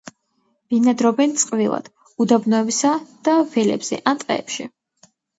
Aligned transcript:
ბინადრობენ 0.73 1.33
წყვილად 1.41 1.89
უდაბნოებსა 2.25 2.93
და 3.27 3.35
ველებზე 3.51 3.99
ან 4.13 4.23
ტყეებში. 4.23 4.67